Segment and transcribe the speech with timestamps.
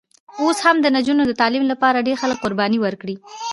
[0.41, 3.15] اوس هم د نجونو د تعلیم لپاره ډېر خلک قربانۍ ورکړي.